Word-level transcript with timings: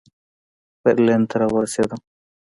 برلین 0.83 1.21
ته 1.29 1.35
را 1.39 1.47
ورسېدم. 1.53 2.01